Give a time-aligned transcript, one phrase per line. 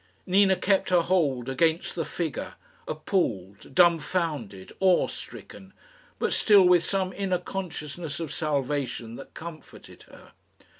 [0.25, 2.55] Nina kept her hold against the figure,
[2.87, 5.73] appalled, dumbfounded, awe stricken,
[6.17, 10.31] but still with some inner consciousness of salvation that comforted her.